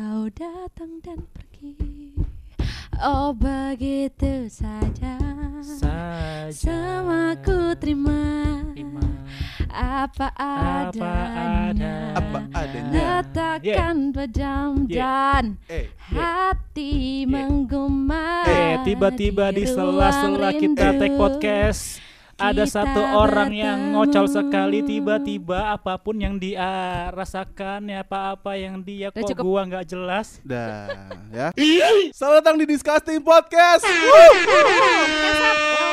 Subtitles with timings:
[0.00, 2.16] Kau datang dan pergi.
[3.04, 5.20] Oh begitu saja.
[5.60, 6.48] Saja.
[6.48, 8.64] Sama ku terima.
[8.72, 9.04] Terima.
[9.68, 12.16] Apa Apa adanya.
[12.16, 12.88] Apa adanya.
[12.96, 15.44] Letakkan pejam Yeah.
[15.44, 22.00] dan Eh, hati menggumam Eh, tiba-tiba di sela-sela kita take podcast
[22.40, 26.64] ada satu orang yang ngocol sekali tiba-tiba apa pun yang dia
[27.12, 29.44] rasakan ya apa-apa yang dia Udah kok cukup.
[29.44, 30.40] gua nggak jelas.
[30.40, 30.88] dah
[31.28, 31.52] ya.
[32.16, 33.84] Selamat datang di Disgusting Podcast.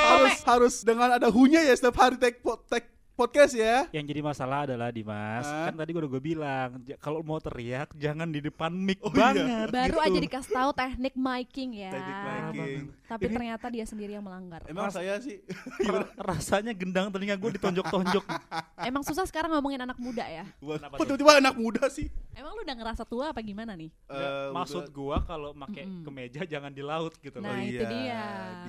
[0.07, 2.39] harus harus dengan ada hunya ya setiap hari take,
[2.71, 3.89] take podcast ya.
[3.89, 5.67] Yang jadi masalah adalah Dimas, Hah?
[5.67, 6.69] kan tadi gua udah gue bilang
[7.01, 9.17] kalau mau teriak jangan di depan mic Oh iya.
[9.33, 9.67] banget.
[9.73, 10.05] Baru gitu.
[10.05, 12.83] aja dikasih tahu teknik miking ya Teknik miking.
[13.07, 15.39] Tapi ternyata dia sendiri yang melanggar Emang saya sih
[15.81, 18.21] Ra- rasanya gendang telinga gue ditonjok-tonjok.
[18.89, 22.13] Emang susah sekarang ngomongin anak muda ya Kok tiba-tiba anak muda sih?
[22.37, 23.89] Emang lu udah ngerasa tua apa gimana nih?
[24.13, 27.49] Eh, Maksud udah- gua kalau pakai kemeja jangan di laut gitu loh.
[27.49, 27.89] Nah itu iya.
[27.89, 28.21] dia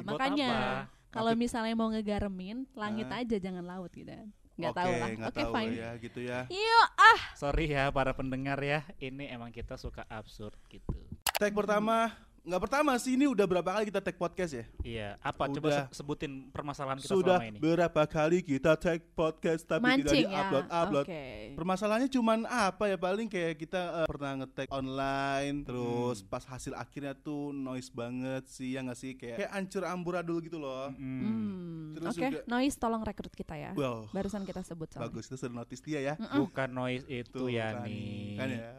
[0.09, 0.98] Makanya apa?
[1.09, 4.13] Kalau misalnya mau ngegaremin Langit aja jangan laut gitu.
[4.59, 5.09] Gak Oke, tahu lah.
[5.31, 5.73] Oke tahu fine.
[5.79, 6.39] ya gitu ya.
[6.51, 7.21] Yuk ah.
[7.39, 10.99] Sorry ya para pendengar ya, ini emang kita suka absurd gitu.
[11.39, 14.65] Tag pertama nggak pertama sih ini udah berapa kali kita tag podcast ya?
[14.81, 15.85] Iya, apa coba Udah.
[15.87, 17.59] se- sebutin permasalahan kita Sudah selama ini.
[17.59, 21.05] berapa kali kita tag podcast tapi tidak Mancing ya di-upload upload.
[21.05, 26.29] Oke Permasalahannya cuman apa ya paling kayak kita eh, pernah nge-tag online terus Hmm.
[26.29, 30.57] pas hasil akhirnya tuh noise banget sih ya nggak sih kayak kayak ancur amburadul gitu
[30.57, 30.89] loh.
[30.91, 31.21] Mm.
[31.21, 35.09] Hmm, Terus Oke juga- Noise tolong rekrut kita ya Wow, Barusan kita sebut soalnya.
[35.09, 36.15] bagus itu sudah notice dia ya.
[36.15, 38.37] Bukan noise itu Tuh ya kan, nih.
[38.37, 38.71] kan ya.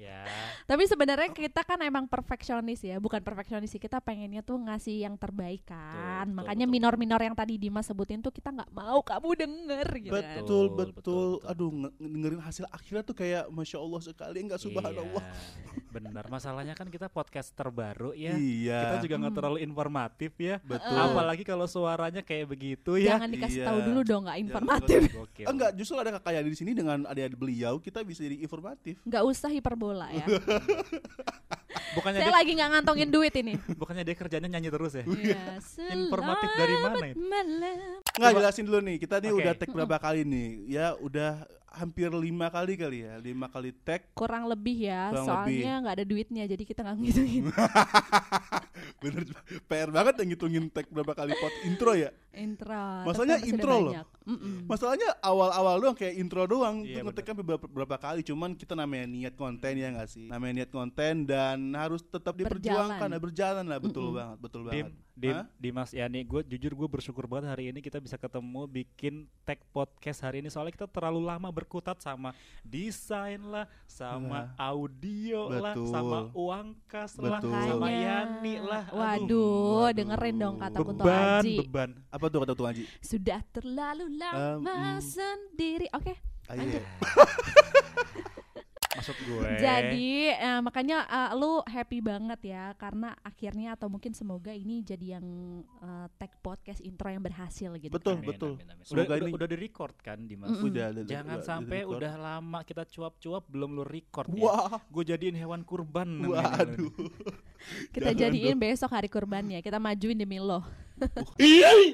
[0.00, 0.24] Ya.
[0.64, 3.76] Tapi sebenarnya kita kan emang perfeksionis ya, bukan perfeksionis sih.
[3.76, 6.24] Kita pengennya tuh ngasih yang terbaik kan.
[6.24, 10.12] Betul, Makanya betul, minor-minor yang tadi Dimas sebutin tuh kita nggak mau kamu denger gitu
[10.12, 10.24] kan.
[10.24, 11.28] Betul, Betul, betul, betul, betul.
[11.46, 15.20] Aduh, nge- dengerin hasil akhirnya tuh kayak masya Allah sekali, enggak subhanallah.
[15.20, 16.24] Iya, benar.
[16.26, 18.32] Masalahnya kan kita podcast terbaru ya.
[18.32, 18.80] Iya.
[18.80, 19.38] Kita juga nggak Hmm.
[19.38, 20.56] terlalu informatif ya.
[20.62, 20.96] betul.
[20.96, 23.18] Apalagi kalau suaranya kayak begitu ya.
[23.18, 23.68] Jangan dikasih Iya.
[23.68, 25.00] tahu dulu dong nggak informatif.
[25.42, 29.02] Enggak, justru ada kakak yang di sini dengan adik-adik beliau kita bisa jadi informatif.
[29.02, 30.24] Nggak usah hiperbola ya.
[31.94, 33.54] Bukannya Saya dia, lagi nggak ngantongin duit ini.
[33.80, 35.04] bukannya dia kerjanya nyanyi terus ya?
[35.06, 35.58] Iya,
[35.98, 37.18] Informatif dari mana itu?
[38.18, 40.48] Nggak jelasin dulu nih, kita nih udah tag berapa kali nih?
[40.70, 44.02] Ya udah hampir lima kali kali ya, lima kali tag.
[44.12, 47.44] Kurang lebih ya, Kurang soalnya nggak ada duitnya jadi kita nggak ngitungin
[49.00, 49.22] Bener,
[49.64, 52.10] PR banget yang ngitungin tag berapa kali pot intro ya.
[52.30, 52.86] intro.
[53.02, 53.94] Masalahnya intro loh.
[54.22, 54.64] Mm-mm.
[54.64, 59.08] Masalahnya awal-awal doang kayak intro doang Iya, Itu ngeteknya beberapa, beberapa kali Cuman kita namanya
[59.08, 63.10] niat konten ya gak sih Namanya niat konten dan harus tetap diperjuangkan Berjalan.
[63.10, 64.14] ya, Berjalan lah betul Mm-mm.
[64.14, 65.46] banget Betul Dim, banget Dim, Hah?
[65.58, 69.58] Dimas ya nih gue jujur gue bersyukur banget hari ini kita bisa ketemu bikin tag
[69.68, 72.32] podcast hari ini soalnya kita terlalu lama berkutat sama
[72.64, 75.92] desain lah, sama audio lah, Betul.
[75.92, 77.52] sama uang kas lah, Betul.
[77.52, 78.00] sama Makanya.
[78.00, 78.84] Yani lah.
[78.88, 79.52] Aduh, Waduh,
[79.84, 79.88] Waduh.
[79.92, 81.56] dengerin dong kata Kunto beban, Aji.
[81.60, 81.90] beban.
[82.08, 82.84] Apa tuh kata Tuan Haji?
[83.04, 85.04] Sudah terlalu lama mm.
[85.04, 85.86] sendiri.
[85.92, 86.16] Oke.
[86.50, 86.82] Ayo Lanjut.
[89.00, 89.48] Maksud gue.
[89.56, 95.16] Jadi eh, makanya eh, lu happy banget ya karena akhirnya atau mungkin semoga ini jadi
[95.16, 95.26] yang
[95.80, 97.88] eh, tag podcast intro yang berhasil gitu.
[97.88, 98.28] Betul, kan.
[98.28, 98.52] betul.
[98.60, 100.52] Udah, Semoga udah, ini- udah di record kan Dimas.
[100.52, 100.68] Mm-mm.
[100.68, 104.44] Udah, udah, Jangan udah, sampai udah udah lama kita cuap-cuap belum lu record ya.
[104.44, 106.08] Wah, Gue jadiin hewan kurban.
[106.28, 106.92] waduh
[107.92, 109.60] Kita Jangan jadiin besok hari kurbannya.
[109.60, 110.60] Kita majuin demi lo.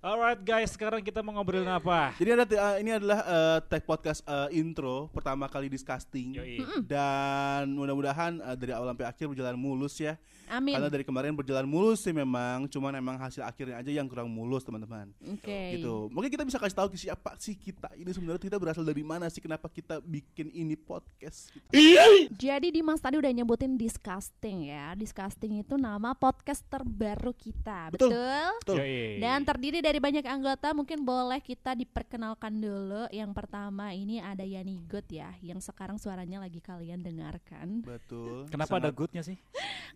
[0.03, 2.11] Alright guys, sekarang kita mau ngobrolin apa?
[2.19, 6.59] Jadi ada eh, ini adalah eh, tag podcast eh, intro pertama kali disgusting Yoi.
[6.83, 10.19] dan mudah-mudahan eh, dari awal sampai akhir berjalan mulus ya.
[10.47, 10.75] Amin.
[10.79, 14.62] Karena dari kemarin berjalan mulus sih memang, cuman emang hasil akhirnya aja yang kurang mulus
[14.62, 15.11] teman-teman.
[15.27, 15.79] Oke.
[15.79, 16.09] Gitu.
[16.11, 19.27] Mungkin kita bisa kasih tahu ke siapa sih kita ini sebenarnya kita berasal dari mana
[19.27, 21.51] sih kenapa kita bikin ini podcast.
[21.51, 21.75] gitu.
[22.37, 24.95] Jadi Dimas tadi udah nyebutin disgusting ya.
[24.95, 27.91] Disgusting itu nama podcast terbaru kita.
[27.91, 28.15] Betul.
[28.15, 28.51] Betul?
[28.63, 28.77] Betul.
[29.19, 33.09] Dan terdiri dari banyak anggota, mungkin boleh kita diperkenalkan dulu.
[33.11, 37.83] Yang pertama ini ada Yani Good ya, yang sekarang suaranya lagi kalian dengarkan.
[37.83, 38.47] Betul.
[38.47, 39.37] Kenapa ada Sangat- goodnya sih?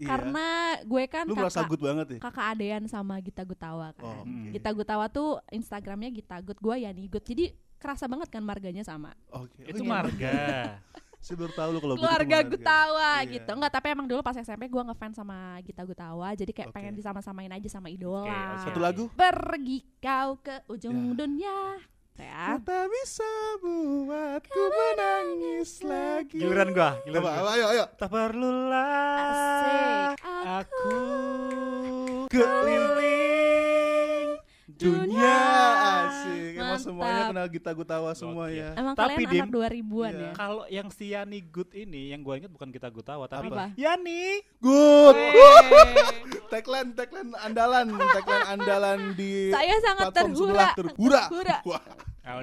[0.00, 0.08] iya.
[0.40, 2.18] Karena gue kan lu merasa kakak, good banget ya?
[2.20, 4.04] kakak adean sama Gita Gutawa kan.
[4.04, 4.48] Oh, Hmm.
[4.48, 4.52] oke.
[4.52, 7.24] Gita Gutawa tuh Instagramnya Gita Good, gue Yani Good.
[7.24, 7.44] Jadi
[7.76, 9.12] kerasa banget kan marganya sama.
[9.30, 9.60] Oke.
[9.62, 9.90] Itu Oh, iya.
[9.90, 10.32] marga.
[11.20, 12.38] Saya baru tahu lu kalau itu Keluarga.
[12.42, 13.28] Gutawa Iya.
[13.30, 13.50] gitu.
[13.52, 16.28] Enggak, tapi emang dulu pas SMP gue ngefans sama Gita Gutawa.
[16.32, 16.76] Jadi kayak Oke.
[16.76, 18.24] pengen disama-samain aja sama idola.
[18.24, 18.64] oke.
[18.64, 19.04] Satu lagu?
[19.12, 21.16] Pergi kau ke ujung Ya.
[21.18, 21.56] dunia.
[22.20, 22.60] Ya.
[22.60, 26.36] Tak bisa buatku menangis lagi.
[26.36, 27.52] Giliran gua, giliran Apa, gua.
[27.52, 27.84] ayo, ayo.
[27.96, 30.20] Tak perlulah Asik.
[30.46, 30.98] aku
[32.30, 34.28] Keliling
[34.70, 35.36] dunia
[36.00, 36.56] asik.
[36.56, 38.60] Emang semuanya kenal Gita Gutawa semua Gokil.
[38.60, 38.70] ya.
[38.74, 40.20] Emang Tapi, kalian Dim, anak 2000-an iya.
[40.20, 40.32] ya?
[40.32, 43.76] Kalau yang si Yani Good ini yang gue inget bukan kita Gutawa tapi Apa?
[43.76, 44.40] Yani.
[44.56, 45.16] Good.
[46.48, 50.48] Tagline tagline andalan, tagline andalan di Saya sangat platform terhura.
[50.48, 51.22] sebelah terhura.
[51.28, 51.78] Terhura.
[52.20, 52.36] Ah,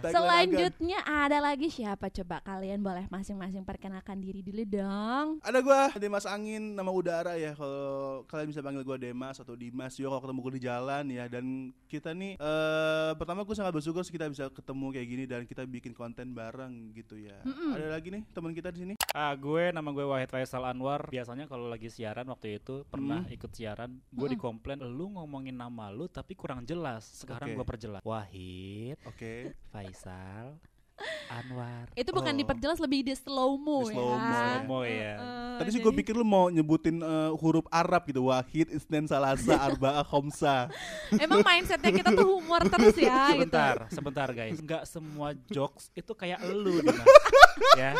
[0.00, 5.26] Selanjutnya ada lagi siapa coba kalian boleh masing-masing perkenalkan diri dulu dong.
[5.40, 9.96] Ada gua Demas Angin nama udara ya kalau kalian bisa panggil gua Demas atau Dimas
[9.96, 11.44] juga kalau ketemu gua di jalan ya dan
[11.88, 15.92] kita nih eh pertama gue sangat bersyukur kita bisa ketemu kayak gini dan kita bikin
[15.92, 17.40] konten bareng gitu ya.
[17.42, 17.76] Mm-mm.
[17.76, 18.94] Ada lagi nih teman kita di sini.
[19.10, 21.08] Ah, gue nama gue Wahid Faisal Anwar.
[21.08, 23.32] Biasanya kalau lagi siaran waktu itu pernah Hmm.
[23.32, 24.34] ikut siaran, gue Mm-mm.
[24.36, 27.02] dikomplain lu ngomongin nama lu tapi kurang jelas.
[27.04, 27.56] Sekarang Oke.
[27.56, 28.02] gue perjelas.
[28.02, 28.49] Wahid
[29.04, 29.54] Oke.
[29.68, 30.58] Faisal
[31.30, 31.88] Anwar.
[31.96, 32.38] Itu bukan Oh.
[32.38, 33.96] diperjelas lebih di slow mo Di ya.
[33.96, 34.36] slow mo ya.
[34.36, 35.14] Slow mo ya.
[35.16, 38.28] Heeh, Tadi sih gue pikir lu mau nyebutin eh, huruf Arab gitu.
[38.28, 40.68] Wahid, Isnen, Salasa, Arba'a, Khomsa.
[41.14, 43.48] Emang mindsetnya kita tuh humor terus ya gitu.
[43.48, 44.60] Sebentar, sebentar guys.
[44.60, 47.06] Enggak semua jokes itu kayak elu Dimas.
[47.80, 47.96] ya.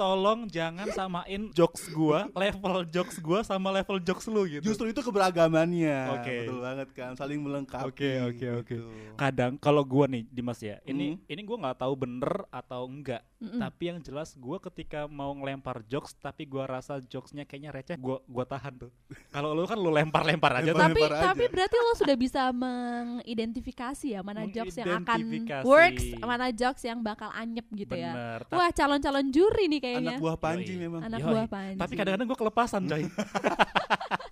[0.00, 4.64] Tolong jangan samain jokes gua, level jokes gua sama level jokes lu gitu.
[4.64, 5.98] Justru itu keberagamannya.
[6.16, 6.34] Oke.
[6.42, 7.84] Betul banget kan, saling melengkapi.
[7.86, 8.68] Oke, oke, oke.
[8.70, 8.88] gitu.
[9.14, 11.28] kadang kalau gua nih Dimas ya ini Hmm.
[11.28, 13.58] ini gua nggak tahu bener atau enggak Mm-mm.
[13.58, 18.24] tapi yang jelas gua ketika mau ngelempar jokes tapi gua rasa jokesnya kayaknya receh gua
[18.24, 18.90] gua tahan tuh
[19.28, 20.88] kalau lu kan lu lempar lempar aja tuh Lempar.
[20.88, 21.24] tapi aja.
[21.26, 25.20] tapi berarti lo sudah bisa mengidentifikasi ya mana jokes yang akan
[25.62, 28.12] works, mana jokes yang bakal anyep gitu ya.
[28.12, 30.10] bener Ta- Wah calon-calon juri nih kayaknya.
[30.14, 30.82] Anak buah Panji Yoi.
[30.86, 31.00] memang.
[31.02, 31.30] Anak Yoi.
[31.34, 31.78] buah Panji.
[31.82, 33.02] tapi kadang-kadang gua kelepasan coy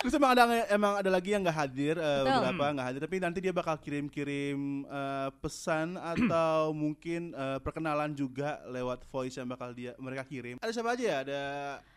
[0.00, 2.24] Terus emang ada emang ada lagi yang nggak hadir Betul.
[2.24, 8.64] beberapa nggak hadir tapi nanti dia bakal kirim-kirim eh, pesan atau mungkin eh, perkenalan juga
[8.66, 10.56] lewat voice yang bakal dia mereka kirim.
[10.56, 11.16] Ada siapa aja ya?
[11.20, 11.40] Ada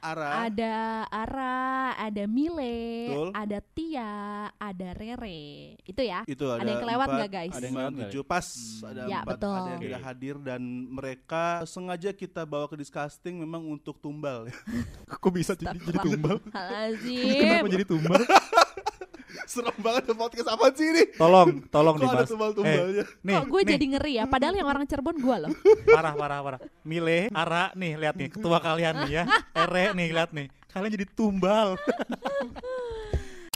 [0.03, 0.75] Ara, Ada
[1.07, 1.59] Ara,
[1.97, 2.75] ada Mile,
[3.07, 3.29] Betul.
[3.33, 4.11] ada Tia,
[4.51, 5.41] ada Rere.
[5.81, 6.21] Itu ya.
[6.25, 7.53] itu ada, Ada yang kelewat empat, nggak, guys?
[7.53, 8.89] Ada yang kelewat tujuh pas Hmm.
[8.89, 9.55] ada Ya, empat betul.
[9.55, 14.51] ada yang tidak hadir dan mereka sengaja kita bawa ke disgusting memang untuk tumbal
[15.23, 17.63] kok bisa jadi, jadi tumbal Halazim.
[17.63, 17.92] jadi tumbal
[19.53, 21.03] serem banget podcast apa sih ini?
[21.13, 24.25] Tolong tolong kok ada Dimas tumbal-tumbalnya nih Kok gue nih, jadi ngeri ya?
[24.25, 25.51] Padahal yang orang Cirebon gue loh.
[25.97, 26.59] parah parah parah.
[26.81, 29.23] Mile Ara nih lihat nih ketua kalian nih ya.
[29.63, 30.47] Ere nih lihat nih.
[30.73, 31.77] Kalian jadi tumbal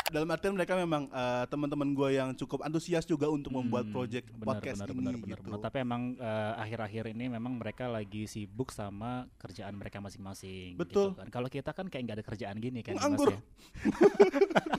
[0.07, 4.25] dalam artian mereka memang eh, teman-teman gue yang cukup antusias juga untuk membuat Hmm, project
[4.31, 5.59] benar, podcast benar, ini benar, benar, gitu benar.
[5.61, 10.79] Tapi emang eh, akhir-akhir ini memang mereka lagi sibuk sama kerjaan mereka masing-masing.
[10.79, 11.11] Betul.
[11.11, 11.27] Gitu kan.
[11.27, 13.07] Kalau kita kan kayak nggak ada kerjaan gini kan, ya.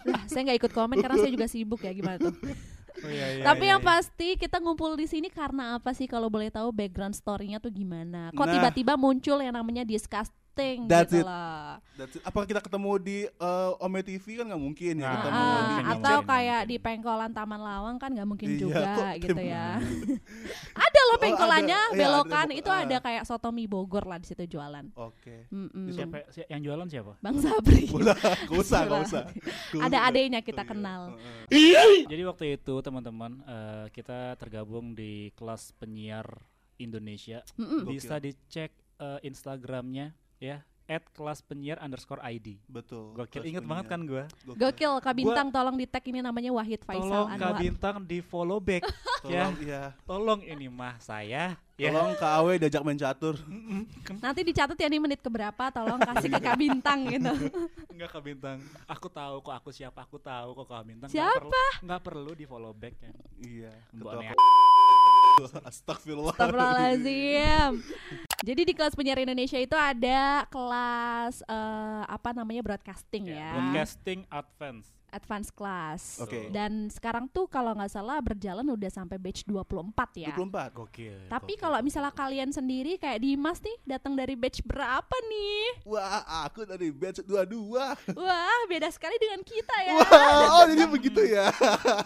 [0.09, 2.33] Lah, saya nggak ikut komen karena saya juga sibuk ya gimana tuh.
[2.99, 3.91] Oh, iya, iya, Tapi iya, yang iya.
[3.95, 8.35] pasti kita ngumpul di sini karena apa sih kalau boleh tahu background story-nya tuh gimana?
[8.35, 8.55] Kok Nah.
[8.59, 9.87] tiba-tiba muncul yang namanya
[10.59, 11.25] disgusting That's gitu it.
[11.25, 11.71] loh.
[11.95, 12.23] That's it.
[12.23, 15.75] Apakah kita ketemu di eh, Ome TV kan nggak mungkin ya Nah, ketemu Ah, di
[15.75, 15.87] Chat.
[15.89, 19.49] atau mungkin, kayak di pengkolan Taman Lawang kan nggak mungkin Iya, juga kok gitu tim-
[19.49, 19.67] ya.
[20.87, 21.91] ada loh Oh, pengkolannya ada.
[21.91, 22.55] Iya, belokan ada.
[22.55, 22.83] itu Ah.
[22.85, 24.87] ada kayak soto mie Bogor lah di situ jualan.
[24.95, 25.47] Oke.
[25.49, 25.91] Mm-mm.
[25.91, 27.13] Siapa si- yang jualan siapa?
[27.19, 27.91] Bang Sabri.
[27.97, 29.23] Udah, gak usah, gak usah.
[29.75, 31.03] Ada adanya kita Iya, kenal.
[31.49, 32.07] heeh.
[32.07, 36.27] Jadi waktu itu teman-teman eh, kita tergabung di kelas penyiar
[36.77, 37.43] Indonesia.
[37.57, 37.83] Mm-mm.
[37.83, 37.93] Gokil.
[37.93, 42.57] Bisa dicek eh, Instagramnya ya at kelas penyiar underscore ID.
[42.65, 43.13] Betul.
[43.13, 44.25] Gokil, inget banget kan gue.
[44.57, 47.61] Gokil Kak Bintang tolong di tag ini namanya Wahid Faisal Tolong Kak Anwar.
[47.61, 48.89] Bintang di follow back
[49.29, 49.53] ya.
[49.53, 49.83] Tolong, ya.
[50.09, 51.93] Tolong ini mah saya ya.
[51.93, 53.37] Tolong Kak Awe diajak main catur.
[54.25, 57.33] Nanti dicatat ya nih menit keberapa tolong kasih ke Kak Bintang gitu.
[57.93, 58.59] Enggak Kak Bintang.
[58.89, 61.13] Aku tahu kok aku siapa, aku tahu kok Kak Bintang.
[61.13, 61.85] Siapa?
[61.85, 63.13] Nggak perlu, perlu di follow back ya.
[63.45, 63.73] Iya.
[63.93, 64.67] Ketua.
[65.71, 66.35] Astagfirullah.
[66.35, 67.71] Astagfirullahaladzim.
[68.43, 74.98] Jadi di kelas penyiar Indonesia itu ada kelas eh, apa namanya broadcasting ya, Broadcasting Advance.
[75.11, 76.21] Advance class.
[76.21, 76.49] Oke.
[76.49, 80.35] Dan sekarang tuh kalau nggak salah berjalan udah sampai batch 24 ya.
[80.37, 80.77] 24.
[80.77, 81.17] Gokil.
[81.27, 85.85] Tapi kalau misalnya kalian sendiri kayak Dimas nih datang dari batch berapa nih?
[85.85, 88.15] Wah, aku dari batch 22.
[88.15, 89.95] Wah, beda sekali dengan kita ya.
[89.97, 91.49] Wah, oh jadi begitu ya.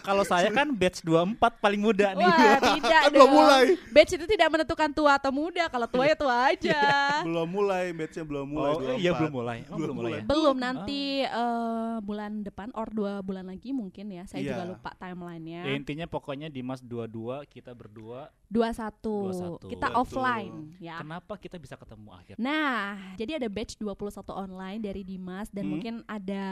[0.00, 2.22] kalau saya kan batch 24 paling muda nih.
[2.22, 3.34] Wah, tidak Kan belum dong.
[3.34, 3.64] mulai.
[3.90, 5.66] Batch itu tidak menentukan tua atau muda.
[5.66, 6.80] Kalau tua ya tua aja.
[7.22, 8.70] belum mulai, batchnya belum mulai.
[8.72, 9.18] Oh, iya 24.
[9.18, 9.58] belum mulai.
[9.62, 10.22] Emang belum mulai ya?
[10.24, 14.22] Belum nanti eh, bulan depan or dua bulan lagi mungkin ya.
[14.24, 14.48] Saya Iya.
[14.54, 15.66] juga lupa timelinenya.
[15.66, 18.30] Ya, intinya pokoknya Dimas 22, kita berdua.
[18.46, 19.32] 21.
[19.58, 19.66] 21.
[19.66, 19.98] Kita Betul.
[19.98, 21.00] offline ya.
[21.00, 22.34] Kenapa kita bisa ketemu akhir?
[22.36, 25.72] Nah, jadi ada batch 21 online dari Dimas dan Hmm.
[25.72, 26.44] mungkin ada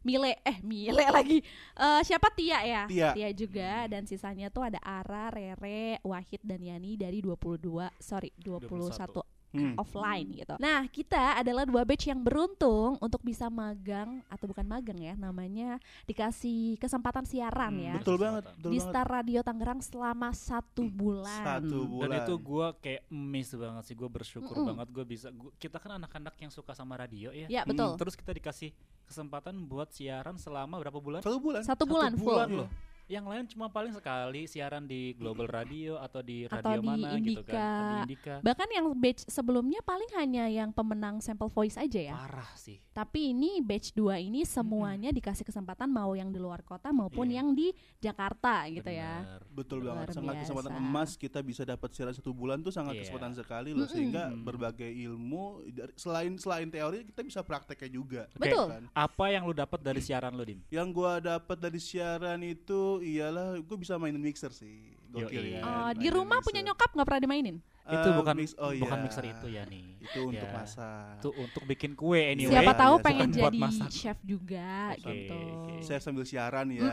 [0.00, 1.44] Mile eh Mile lagi.
[1.74, 2.82] Eh siapa Tia ya?
[2.86, 3.10] Tia.
[3.34, 9.20] juga dan sisanya tuh ada Ara, Rere, Wahid dan Yani dari 22 sorry 21,
[9.52, 9.76] Hmm.
[9.76, 10.56] offline gitu.
[10.56, 15.76] Nah, kita adalah dua batch yang beruntung untuk bisa magang atau bukan magang ya, namanya
[16.04, 18.88] dikasih kesempatan siaran Hmm, ya Betul banget, betul di banget.
[18.88, 21.44] Star Radio Tangerang selama satu bulan.
[21.44, 22.18] Satu Dan bulan.
[22.24, 24.68] itu gue kayak miss banget sih, gue bersyukur Mm-mm.
[24.72, 25.28] banget gue bisa.
[25.28, 27.46] Gua, kita kan anak-anak yang suka sama radio ya.
[27.46, 27.94] Ya betul.
[28.00, 28.72] Terus kita dikasih
[29.04, 31.20] kesempatan buat siaran selama berapa bulan?
[31.20, 31.60] Satu bulan.
[31.60, 32.32] Satu bulan full.
[32.32, 32.68] bulan loh.
[33.04, 37.08] Yang lain cuma paling sekali siaran di Global Radio atau di Atau radio di mana
[37.14, 37.52] gitu kan.
[37.52, 37.68] Indika.
[37.68, 38.34] Di Indika.
[38.40, 42.14] Bahkan yang batch sebelumnya paling hanya yang pemenang sampel voice aja ya.
[42.14, 42.80] Parah sih.
[42.90, 47.36] Tapi ini batch 2 ini semuanya dikasih kesempatan mau yang di luar kota maupun Iya.
[47.38, 49.24] yang di Jakarta gitu ya.
[49.24, 49.40] Bener.
[49.52, 50.84] Betul Luar banget, sangat kesempatan biasa.
[50.84, 53.00] emas kita bisa dapat siaran satu bulan tuh sangat Iya.
[53.02, 53.92] kesempatan sekali loh Mm-mm.
[53.92, 54.40] sehingga Mm.
[54.42, 58.22] berbagai ilmu dari- selain selain teori kita bisa prakteknya juga.
[58.34, 58.68] Betul.
[58.70, 58.84] Kan?
[58.90, 60.60] Apa yang lu dapat dari siaran lu, Dim?
[60.68, 64.92] Yang gua dapat dari siaran itu ialah gua bisa mainin mixer sih.
[65.12, 65.56] Gokil Yoi.
[65.56, 65.62] ya.
[65.64, 66.48] Oh, di rumah mixer.
[66.52, 67.56] punya nyokap nggak pernah dimainin?
[67.84, 69.04] Itu Eh, bukan mix- oh bukan iya.
[69.04, 69.84] mixer itu ya nih.
[69.98, 70.54] Itu untuk Ya.
[70.54, 71.18] masak.
[71.18, 72.50] Itu untuk bikin kue anyway.
[72.52, 73.90] Siapa Iya, tahu iya, pengen jadi masak.
[73.90, 75.34] chef juga Oke, gitu.
[75.34, 75.74] oke.
[75.80, 76.86] Saya sambil siaran ya.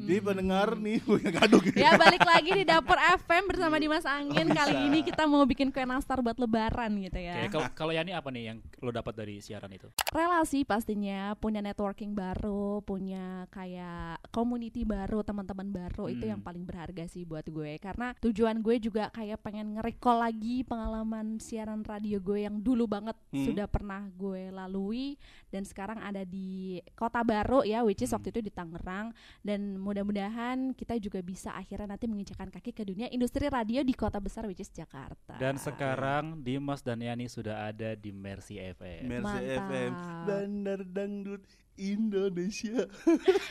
[0.00, 1.76] Jadi pendengar nih punya gaduh gitu.
[1.76, 4.46] Ya balik lagi di dapur FM bersama Dimas Angin.
[4.46, 7.46] Oh, Kali ini kita mau bikin kue nastar buat lebaran gitu Oke, ya.
[7.48, 9.86] kalau kalau Yani apa nih yang lu dapat dari siaran itu?
[10.10, 16.32] Relasi pastinya, punya networking baru, punya kayak community baru, teman-teman baru itu Hmm.
[16.32, 17.78] yang paling berharga sih buat gue.
[17.78, 23.12] Karena tujuan gue juga kayak pengen nge-recall lagi pengalaman siaran radio gue yang dulu banget
[23.28, 23.44] Hmm.
[23.44, 25.20] sudah pernah gue lalui
[25.52, 28.16] dan sekarang ada di kota baru ya, which is Hmm.
[28.16, 29.12] waktu itu di Tangerang
[29.44, 34.16] dan mudah-mudahan kita juga bisa akhirnya nanti menginjakan kaki ke dunia industri radio di kota
[34.16, 35.36] besar which is Jakarta.
[35.36, 39.04] Dan sekarang Dimas dan Yani sudah ada di Mercy FM.
[39.04, 39.68] Mercy Mantap.
[39.68, 39.90] FM
[40.24, 41.42] Bandar Dangdut
[41.76, 42.86] Indonesia.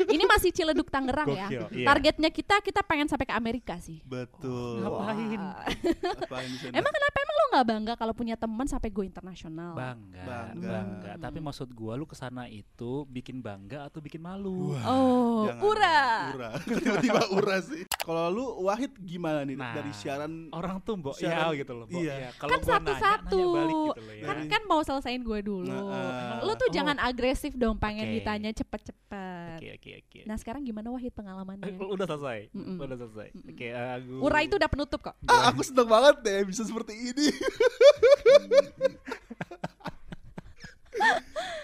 [0.05, 1.47] Ini masih Ciledug Tangerang ya.
[1.47, 1.85] Gokil, iya.
[1.85, 3.99] Targetnya kita kita pengen sampai ke Amerika sih.
[4.03, 4.79] Betul.
[4.79, 5.41] Ngapain?
[6.23, 6.73] Apaan di sana?
[6.73, 9.73] Emang kenapa emang lo nggak bangga kalau punya teman sampai go internasional?
[9.73, 10.69] Bangga, Bangga.
[10.69, 11.11] bangga.
[11.15, 11.21] Hmm.
[11.21, 14.71] Tapi maksud gua lu ke sana itu bikin bangga atau bikin malu?
[14.71, 15.61] Wah, Oh, jangan.
[15.63, 16.01] ura.
[16.33, 16.49] Ura.
[16.79, 17.83] Tiba-tiba ura sih.
[18.03, 21.85] Kalau lu Wahid gimana nih Nah, dari siaran Orang tuh mbok Siaran- ya gitu loh.
[21.87, 22.27] mbok iya.
[22.27, 22.29] ya.
[22.35, 23.39] Kalau Kan gua nanya, satu-satu.
[23.39, 24.25] nanya balik gitu loh ya.
[24.27, 25.71] Kan kan mau selesain gue dulu.
[25.71, 26.73] Nah, lo tuh oh.
[26.75, 28.15] jangan agresif dong pengen Oke.
[28.19, 29.55] ditanya cepet-cepet.
[29.55, 30.19] Oke oke oke.
[30.27, 31.63] Nah sekarang gimana Wahid pengalamannya?
[31.63, 32.51] Eh, udah selesai.
[32.51, 32.75] Mm-mm.
[32.83, 33.27] Udah selesai.
[33.31, 33.51] Mm-mm.
[33.55, 34.13] Oke, aku.
[34.19, 35.15] Ura itu udah penutup kok.
[35.31, 37.31] Ah, aku seneng banget deh bisa seperti ini.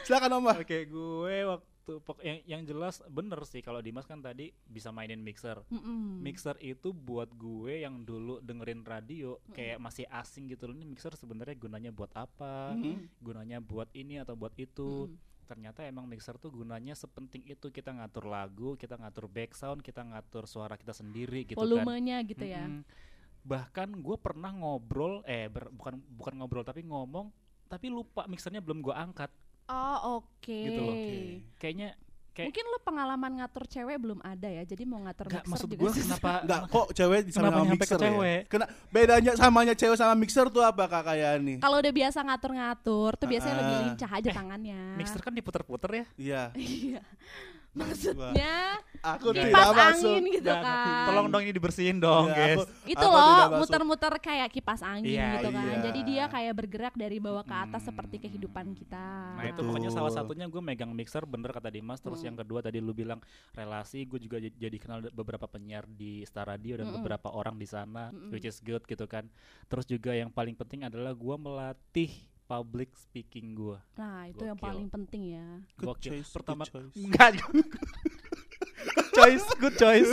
[0.08, 0.48] Silakan Om.
[0.58, 5.18] Oke, gue waktu pok- yang yang jelas bener sih kalau Dimas kan tadi bisa mainin
[5.26, 5.58] mixer.
[5.74, 6.22] Mm-mm.
[6.22, 10.78] Mixer itu buat gue yang dulu dengerin radio kayak masih asing gitu loh.
[10.78, 12.78] Ini mixer sebenarnya gunanya buat apa?
[12.78, 13.10] Hmm.
[13.18, 15.10] Gunanya buat ini atau buat itu?
[15.10, 15.18] Mm-mm.
[15.50, 20.06] Ternyata emang mixer tuh gunanya sepenting itu kita ngatur lagu, kita ngatur back sound, kita
[20.06, 21.66] ngatur suara kita sendiri gitu kan.
[21.66, 22.70] Volumenya gitu ya.
[22.70, 22.86] Mm-mm.
[23.50, 27.34] Bahkan gue pernah ngobrol, eh ber- bukan bukan ngobrol tapi ngomong,
[27.66, 29.34] tapi lupa mixernya belum gue angkat
[29.70, 30.50] Oh oke.
[30.60, 30.92] Gitu loh.
[30.92, 31.18] Oke.
[31.56, 31.90] kayaknya
[32.32, 35.68] kayak Mungkin lo pengalaman ngatur cewek belum ada ya, jadi mau ngatur Nggak, mixer maksud
[35.68, 38.24] juga gue kenapa Enggak, kok cewek sama Kenapa sama nyampe ke mixer cewek?
[38.24, 38.40] ya?
[38.48, 41.58] Kena bedanya samanya cewek sama mixer tuh apa Kak kayak nih?
[41.60, 43.84] Kalau udah biasa ngatur-ngatur, tuh biasanya lebih Ah.
[43.86, 44.82] lincah aja tangannya.
[44.96, 46.44] mixer kan diputer-puter ya Iya.
[46.58, 47.02] Iya.
[47.72, 50.12] Maksudnya Aku Nggak, tidak kipas masuk.
[50.12, 51.06] angin gitu kan.
[51.08, 55.16] tolong dong ini dibersihin dong Iya, guys aku- itu Aku loh muter-muter kayak kipas angin
[55.16, 55.64] Iya, gitu kan.
[55.64, 55.76] iya.
[55.82, 57.90] Jadi dia kayak bergerak dari bawah ke atas Hmm.
[57.90, 59.06] seperti kehidupan kita.
[59.34, 59.68] Nah itu Betul.
[59.70, 62.28] pokoknya salah satunya gue megang mixer bener kata Dimas Terus Hmm.
[62.28, 63.24] yang kedua tadi lu bilang
[63.54, 67.00] relasi Gue juga jadi kenal beberapa penyiar di Star Radio Dan Mm-mm.
[67.00, 68.30] beberapa orang di sana Mm-mm.
[68.30, 69.32] Which is good gitu kan
[69.66, 72.12] Terus juga yang paling penting adalah gue melatih
[72.50, 74.66] public speaking gue Nah, itu yang Gokil.
[74.66, 75.48] paling penting ya.
[75.78, 76.10] Good Gokil.
[76.18, 76.96] choice, Pertama good choice.
[76.98, 77.30] Enggak
[78.90, 80.12] Good choice, good choice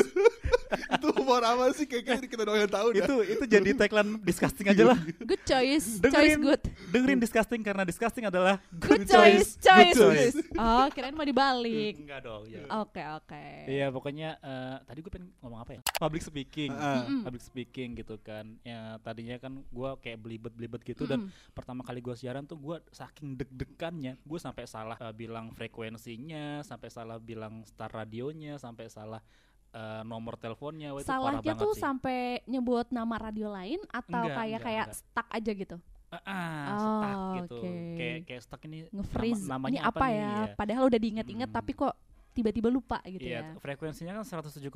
[0.70, 2.88] itu humor apa sih kayaknya kita doang yang tahu.
[2.92, 6.62] Itu itu jadi tagline disgusting aja lah Good choice, choice Dengerin, good.
[6.90, 9.94] dengerin disgusting karena disgusting adalah Good choice, choice.
[9.94, 10.36] Good choice.
[10.58, 11.94] Oh, kirain mau dibalik.
[12.00, 12.66] Enggak dong ya.
[12.82, 13.46] Oke, oke.
[13.70, 15.80] Iya pokoknya eh, tadi gue pengen ngomong apa ya?
[15.96, 16.70] Public speaking.
[16.74, 17.00] Heeh.
[17.06, 17.20] Mm-mm.
[17.26, 18.58] Public speaking gitu kan.
[18.66, 21.52] Ya tadinya kan gue kayak belibet-belibet gitu dan Mm-mm.
[21.54, 26.88] pertama kali gue siaran tuh gue saking deg-degannya gue sampai salah eh, bilang frekuensinya, sampai
[26.90, 29.22] salah bilang start radionya, sampai salah
[29.68, 30.90] eh, nomor teleponnya.
[30.90, 31.80] Wah, itu Salahnya tuh sih.
[31.80, 34.96] sampai nyebut nama radio lain atau Enggak, kayak enggak, kayak enggak.
[34.96, 35.76] stuck aja gitu.
[36.06, 37.56] Ah, ah, Oh, stuck gitu.
[37.58, 37.72] oke.
[37.94, 39.42] Kayak kayak stuck ini Nge-freeze.
[39.42, 40.14] nama- namanya Ini apa, nih?
[40.14, 40.28] ya?
[40.28, 40.44] Iya.
[40.54, 41.56] Padahal udah diinget-inget Hmm.
[41.56, 41.94] tapi kok
[42.36, 43.56] tiba-tiba lupa gitu Iya, ya.
[43.56, 44.68] frekuensinya kan 107,3,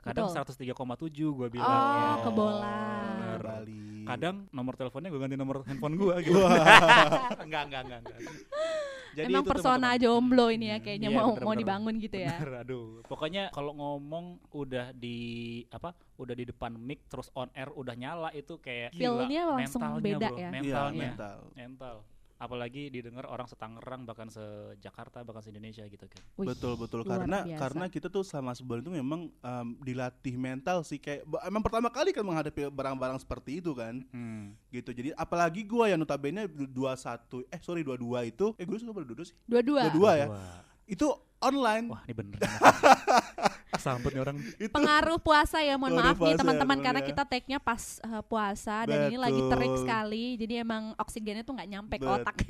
[0.00, 0.42] kadang Betul.
[0.42, 0.74] 103,7
[1.30, 2.18] gue Oh, bilang.
[2.20, 3.14] kebolan.
[3.16, 3.40] Bener.
[3.40, 3.86] Bali.
[4.04, 6.42] Kadang nomor teleponnya gue ganti nomor handphone gue gitu.
[7.44, 8.20] enggak, enggak, enggak, enggak.
[9.16, 10.02] Jadi Emang itu persona teman-teman.
[10.04, 11.60] jomblo ini ya kayaknya Iya, mau bener, mau bener.
[11.62, 12.34] dibangun gitu ya.
[12.36, 12.86] Bener, aduh.
[13.02, 15.16] Pokoknya kalau ngomong udah di
[15.70, 15.90] apa?
[16.16, 20.04] Udah di depan mic terus on air udah nyala itu kayak gila, Feel-nya langsung mentalnya,
[20.04, 20.40] beda bro, ya.
[20.42, 21.00] Iya, Mentalnya.
[21.08, 21.38] mental.
[21.54, 21.96] mental.
[22.36, 26.20] Apalagi didengar orang setangerang bahkan se-Jakarta bahkan se-Indonesia gitu kan.
[26.36, 27.58] Wih, betul betul luar karena biasa.
[27.58, 32.10] karena kita tuh sama sebulan itu memang em, dilatih mental sih kayak emang pertama kali
[32.10, 34.52] kan menghadapi barang-barang seperti itu kan Hmm.
[34.68, 36.76] gitu jadi apalagi gua yang notabene 21
[37.46, 39.88] eh sorry 22 itu eh gue suka berdua sih Dua-dua.
[39.88, 40.60] dua ya Wah.
[40.84, 41.06] itu
[41.38, 42.36] online Wah, ini bener.
[43.86, 44.36] Sambut nih orang.
[44.58, 47.06] itu Pengaruh puasa ya, mohon Pengaruh maaf nih puasa, teman-teman bener karena ya.
[47.14, 49.82] kita take-nya pas uh, puasa dan ini lagi terik Betul.
[49.86, 50.24] sekali.
[50.34, 52.36] Jadi emang oksigennya tuh nggak nyampe ke otak.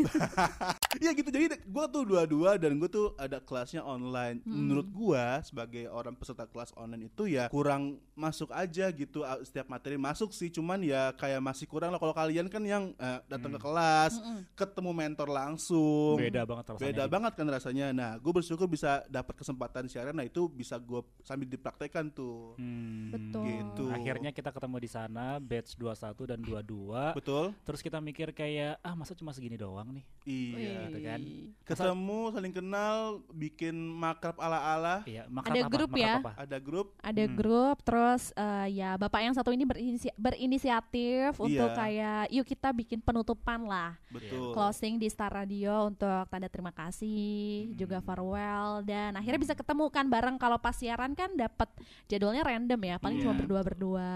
[0.96, 4.40] Iya gitu jadi gue tuh dua-dua dan gue tuh ada kelasnya online.
[4.48, 4.64] Hmm.
[4.64, 10.00] Menurut gua sebagai orang peserta kelas online itu ya kurang masuk aja gitu setiap materi
[10.00, 13.60] masuk sih cuman ya kayak masih kurang lah kalau kalian kan yang uh, datang ke
[13.60, 14.40] kelas Mm-mm.
[14.56, 16.80] ketemu mentor langsung Beda banget rasanya.
[16.88, 17.12] beda gitu.
[17.12, 17.86] banget kan rasanya.
[17.92, 20.16] Nah gue bersyukur bisa dapat kesempatan siaran.
[20.16, 22.54] Nah itu bisa gue sambil dipraktekkan tuh.
[22.54, 23.10] Hmm.
[23.10, 23.44] Betul.
[23.44, 23.84] Gitu.
[23.90, 27.18] Akhirnya kita ketemu di sana batch 21 dan 22.
[27.18, 27.50] Betul?
[27.60, 30.04] Terus kita mikir kayak ah masa cuma segini doang nih.
[30.22, 30.78] Iya.
[30.86, 31.20] gitu kan.
[31.62, 32.98] Ketemu, saling kenal,
[33.30, 35.02] bikin makrab ala-ala.
[35.02, 35.70] Iya, makrab Ada apa?
[35.70, 36.14] grup Makrab ya?
[36.16, 36.32] apa?
[36.36, 36.86] Ada grup.
[37.00, 37.34] Ada Hmm.
[37.34, 41.74] grup, terus eh, ya bapak yang satu ini berinisi- berinisiatif untuk Iya.
[41.74, 44.52] kayak yuk kita bikin penutupan lah, Betul.
[44.52, 48.06] closing di Star Radio untuk tanda terima kasih, juga Hmm.
[48.06, 51.72] farewell dan akhirnya bisa ketemu kan bareng kalau pas siaran kan dapat
[52.06, 53.40] jadwalnya random ya, paling cuma Iya.
[53.40, 54.10] berdua berdua.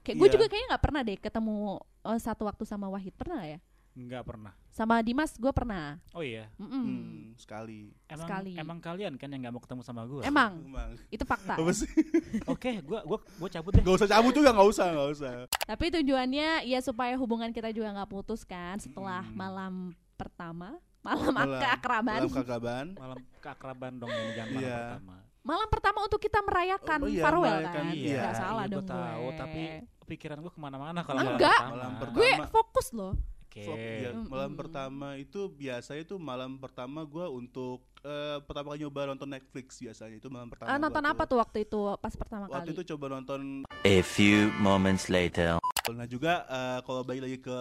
[0.00, 0.34] Kayak gue Iya.
[0.34, 1.56] juga kayaknya nggak pernah deh ketemu
[2.04, 3.60] eh, satu waktu sama Wahid pernah nggak ya?
[3.94, 4.50] Enggak pernah.
[4.68, 6.02] Sama Dimas gue pernah.
[6.10, 6.50] Oh iya.
[6.56, 6.82] Mm-mm.
[6.82, 7.94] Hmm, sekali.
[8.04, 8.52] Emang Sekali.
[8.54, 10.20] emang kalian kan yang nggak mau ketemu sama gue.
[10.20, 10.98] Emang Emang.
[11.08, 11.54] itu fakta.
[12.50, 13.80] Oke, gua gua gua cabut deh.
[13.80, 15.32] Gak usah cabut juga, gak usah, gak usah.
[15.64, 19.32] Tapi tujuannya ya supaya hubungan kita juga nggak putus kan setelah Mm.
[19.32, 19.74] malam
[20.14, 22.18] pertama, malam, Malam- keakraban.
[22.18, 22.86] Dalam kekaban.
[22.94, 24.78] Malam keakraban dong ini jangan malam Iya.
[24.90, 25.16] pertama.
[25.44, 27.94] Malam pertama untuk kita merayakan Oh, iya, farewell merayakan, kan.
[27.94, 28.16] iya.
[28.18, 29.36] Nggak salah iya, dong gua tahu, gue.
[29.36, 29.62] tapi
[30.06, 31.58] pikiran gua ke mana-mana kalau Enggak.
[31.60, 32.16] malam Malam pertama.
[32.16, 33.12] gue fokus loh.
[33.44, 33.62] Oke.
[33.62, 34.58] Sok, iya, malam Mm-mm.
[34.58, 40.16] pertama itu biasanya itu malam pertama gua untuk eh, pertama kali nyoba nonton Netflix biasanya
[40.16, 40.66] itu malam pertama.
[40.66, 42.74] Gua nonton apa tuh waktu itu pas pertama Waktu kali?
[42.74, 43.40] itu coba nonton
[43.84, 45.60] A few moments later.
[45.92, 47.58] Nah juga eh, kalau balik lagi ke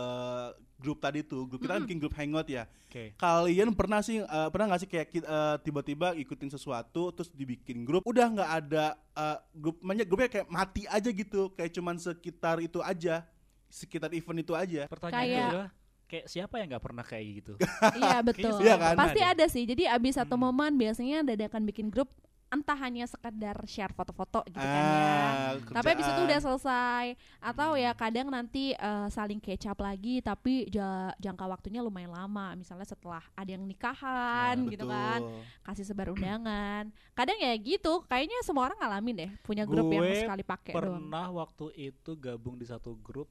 [0.80, 1.88] grup tadi tuh, grup kita kan Mm-mm.
[1.88, 2.64] bikin grup hangout ya.
[2.88, 3.12] Oke.
[3.18, 8.08] Kalian pernah sih eh, pernah nggak sih kayak eh, tiba-tiba ikutin sesuatu terus dibikin grup,
[8.08, 12.80] udah nggak ada eh, grup, banyak grupnya kayak mati aja gitu, kayak cuman sekitar itu
[12.80, 13.28] aja,
[13.68, 14.88] sekitar event itu aja.
[14.88, 15.70] Pertanyaannya Kayak- adalah
[16.04, 17.54] kayak siapa yang nggak pernah kayak gitu?
[17.98, 18.56] iya betul.
[18.62, 18.94] Iya kan?
[18.96, 19.32] Pasti Ada.
[19.36, 19.64] ada sih.
[19.66, 20.48] Jadi abis satu Hmm.
[20.48, 22.08] momen biasanya dadakan bikin grup
[22.54, 25.18] entah hanya sekedar share foto-foto gitu kan ya.
[25.50, 27.06] Ah, Tapi abis itu udah selesai.
[27.42, 32.54] Atau ya kadang nanti eh, saling kecap lagi tapi ja- jangka waktunya lumayan lama.
[32.54, 34.94] Misalnya setelah ada yang nikahan Nah, gitu betul.
[34.94, 35.20] kan
[35.66, 36.94] kasih sebar undangan.
[37.12, 41.02] Kadang ya gitu kayaknya semua orang ngalamin deh punya grup yang Gue sekali pakai doang.
[41.02, 43.28] Pernah waktu itu gabung di satu grup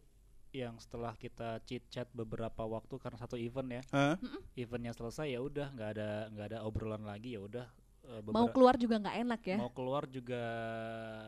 [0.50, 3.82] yang setelah kita chit chat beberapa waktu karena satu event ya.
[3.88, 4.16] Hah?
[4.52, 7.64] eventnya selesai ya udah nggak ada nggak ada obrolan lagi ya udah
[8.02, 10.42] eh, mau beberapa- keluar juga nggak enak ya mau keluar juga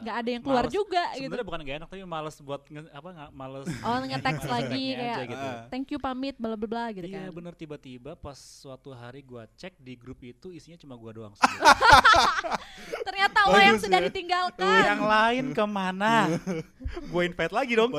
[0.01, 0.75] nggak ada yang keluar males.
[0.75, 4.43] juga gitu sebenarnya bukan gak enak tapi males buat nge- apa nggak males oh nge-text
[4.43, 5.47] males lagi kayak aja gitu.
[5.49, 5.63] Ah.
[5.69, 9.47] thank you pamit bla bla bla gitu iya kan bener tiba-tiba pas suatu hari gua
[9.51, 11.63] cek di grup itu isinya cuma gua doang sendiri.
[13.07, 14.07] ternyata lo yang Bagus sudah ya.
[14.09, 16.15] ditinggalkan yang lain ke mana
[16.85, 17.91] gue invite lagi dong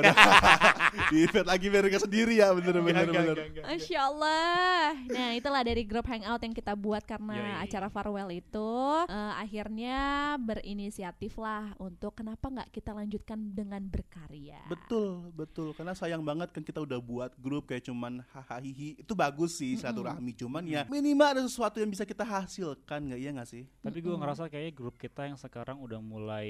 [1.12, 3.65] di event lagi biar sendiri ya bener bener enggak, bener.
[3.65, 7.63] Masya Allah Nah itulah dari grup hangout yang kita buat karena Yoi.
[7.69, 8.71] acara farewell itu
[9.10, 10.00] eh, Akhirnya
[10.39, 15.69] berinisiatif lah untuk kenapa nggak kita lanjutkan dengan berkarya Betul, betul.
[15.78, 19.00] Karena sayang banget kan kita udah buat grup kayak cuman hahaha hihi.
[19.02, 23.30] Itu bagus sih silaturahmi, cuman ya minimal ada sesuatu yang bisa kita hasilkan nggak iya
[23.32, 23.63] nggak sih?
[23.86, 26.50] Tapi gue ngerasa kayaknya grup kita yang sekarang udah mulai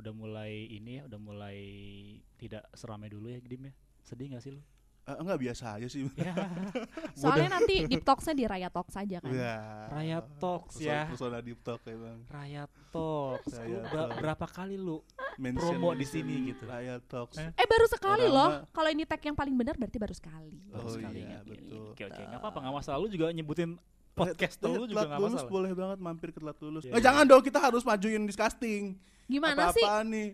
[0.00, 1.58] udah mulai ini ya, udah mulai
[2.34, 3.72] tidak seramai dulu ya Dim ya.
[4.00, 4.62] Sedih gak sih lu?
[5.02, 6.04] Eh, enggak biasa aja sih.
[6.18, 6.34] ya.
[7.12, 9.56] Soalnya nanti deep talksnya di Raya Talks aja kan Ya.
[9.88, 11.08] Raya Talks ya.
[11.08, 12.20] Persona deep talk emang.
[12.26, 13.48] Raya Talks.
[13.50, 14.16] Raya Talks.
[14.18, 15.00] berapa kali lu?
[15.36, 16.64] Mention Promo di sini gitu.
[16.64, 17.36] Raya Talks.
[17.36, 17.48] Eh?
[17.54, 20.84] Eh baru sekali Orang loh Kalau ini tag yang paling benar berarti baru sekali Oh
[20.84, 21.80] Baru sekali iya, nggak betul.
[21.90, 22.98] Oke oke nggak apa-apa nggak masalah.
[23.00, 23.70] Lu juga nyebutin
[24.12, 25.48] podcast Eh, lu juga lulus masalah.
[25.48, 26.82] boleh banget mampir ke telat lulus.
[26.84, 27.02] Iya, Eh, iya.
[27.02, 29.00] jangan dong kita harus majuin disgusting.
[29.30, 30.28] Gimana sih Apa-apaan nih?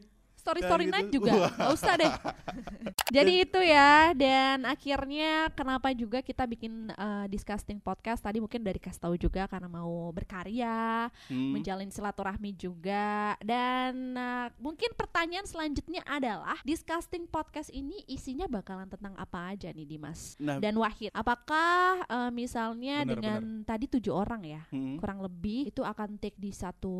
[0.47, 0.95] Story story gitu.
[0.95, 2.13] night juga nggak usah deh.
[3.17, 4.15] Jadi itu ya.
[4.15, 8.23] Dan akhirnya kenapa juga kita bikin uh, disgusting podcast?
[8.23, 11.57] Tadi mungkin dari kasih tahu juga karena mau berkarya Hmm.
[11.57, 13.35] menjalin silaturahmi juga.
[13.43, 19.87] Dan uh, mungkin pertanyaan selanjutnya adalah disgusting podcast ini isinya bakalan tentang apa aja nih
[19.89, 20.37] Dimas?
[20.39, 25.01] Nah, dan Wahid apakah uh, misalnya Benar, dengan tadi tujuh orang ya hmm.
[25.01, 26.95] kurang lebih itu akan take di satu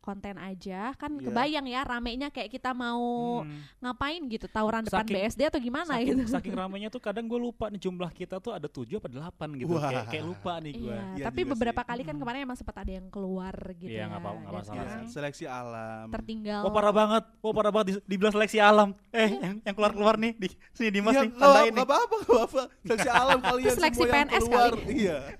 [0.00, 0.96] konten aja?
[0.96, 1.30] Kan Iya.
[1.30, 3.04] kebayang ya ramenya kayak kita mau
[3.40, 3.60] Hmm.
[3.78, 7.36] ngapain gitu tawuran depan Saking- BSD atau gimana saking, gitu saking ramenya tuh kadang gue
[7.38, 9.84] lupa nih jumlah kita tuh ada tujuh apa delapan gitu Wah.
[9.84, 11.88] kayak, kayak lupa nih gue Iya, Iya tapi beberapa sih.
[11.88, 14.04] kali kan kemarin emang sempat ada yang keluar gitu Iya, ya.
[14.08, 16.06] nggak apa- nggak Dan masalah sekarang Ya, seleksi alam.
[16.10, 16.60] tertinggal.
[16.60, 18.88] Wah parah banget, wah parah banget di, dibilang seleksi alam.
[19.10, 21.82] Eh yang, yang keluar keluar nih di sini Dimas Iya, nih nggak tandain nih.
[21.82, 22.62] apa-apa, nggak apa-apa.
[22.82, 24.70] Seleksi alam kalian seleksi semua yang PNS keluar.
[24.72, 24.82] kali.
[24.96, 25.18] Iya.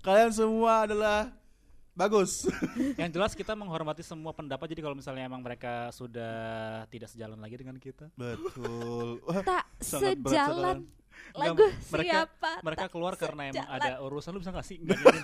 [0.00, 1.18] kalian semua adalah
[1.98, 2.46] bagus.
[3.00, 4.70] Yang jelas kita menghormati semua pendapat.
[4.70, 9.18] Jadi kalau misalnya emang mereka sudah tidak sejalan lagi dengan kita, Betul.
[9.26, 10.86] Wah, tak sejalan
[11.34, 13.82] lagu mereka- siapa mereka keluar karena emang sejalan.
[13.82, 14.78] ada urusan lu bisa nggak sih?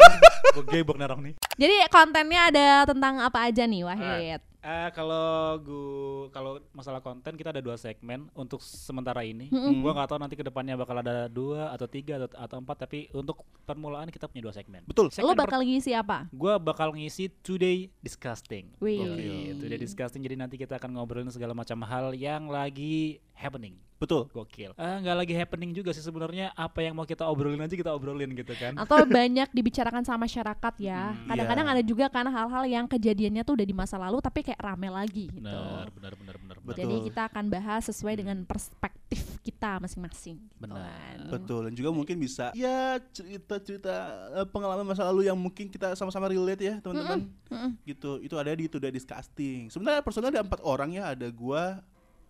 [0.54, 1.34] Gue gebok narong nih.
[1.54, 4.42] Jadi kontennya ada tentang apa aja nih Wahid?
[4.64, 9.53] Eh kalau gue kalau masalah konten kita ada dua segmen untuk sementara ini.
[9.53, 9.85] Mm-mm.
[9.85, 12.88] Gua nggak tahu nanti ke depannya bakal ada dua atau tiga atau, atau empat.
[12.88, 14.81] Tapi untuk permulaan kita punya dua segmen.
[14.88, 15.12] Betul.
[15.20, 16.33] Lo bakal ngisi apa?
[16.33, 18.72] Gue bakal ngisi Today Disgusting.
[18.81, 19.05] Wih.
[19.05, 19.61] Gokil.
[19.61, 20.24] Today Disgusting.
[20.24, 23.77] Jadi nanti kita akan ngobrolin segala macam hal yang lagi happening.
[23.98, 24.28] Betul.
[24.30, 24.72] Gokil.
[24.74, 26.50] Eh nggak lagi happening juga sih sebenarnya.
[26.54, 28.74] Apa yang mau kita obrolin aja kita obrolin gitu kan.
[28.78, 31.12] Atau banyak dibicarakan sama masyarakat ya.
[31.12, 31.74] Hmm, Kadang-kadang iya.
[31.78, 35.28] ada juga kan hal-hal yang kejadiannya tuh udah di masa lalu tapi kayak rame lagi
[35.28, 35.44] gitu.
[35.44, 36.57] Benar, benar, benar, benar.
[36.64, 36.76] benar.
[36.76, 37.07] Jadi Betul.
[37.12, 40.37] kita akan bahas sesuai dengan perspektif kita masing-masing.
[40.40, 40.80] gitu Benar.
[40.80, 41.18] kan.
[41.28, 43.94] Betul dan juga mungkin bisa ya cerita-cerita
[44.42, 47.70] eh, pengalaman masa lalu yang mungkin kita sama-sama relate ya teman-teman Mm-mm.
[47.88, 51.80] gitu itu ada di Today Disgusting sebenarnya personal ada empat orang ya ada gua